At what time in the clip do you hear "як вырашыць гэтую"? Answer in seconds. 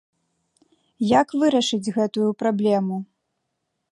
1.21-2.29